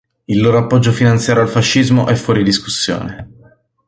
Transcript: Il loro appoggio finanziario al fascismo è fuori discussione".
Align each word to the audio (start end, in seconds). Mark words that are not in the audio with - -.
Il 0.27 0.41
loro 0.41 0.57
appoggio 0.57 0.91
finanziario 0.91 1.43
al 1.43 1.47
fascismo 1.47 2.07
è 2.07 2.15
fuori 2.15 2.43
discussione". 2.43 3.59